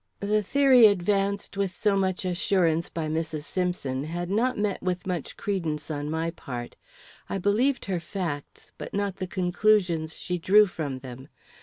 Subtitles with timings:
[0.21, 3.43] The theory advanced with so much assurance by Mrs.
[3.43, 6.75] Simpson had not met with much credence on my part.
[7.29, 11.27] I believed her facts, but not the conclusions she drew from them.